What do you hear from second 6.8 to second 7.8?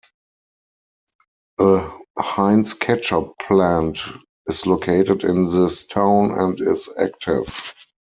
active.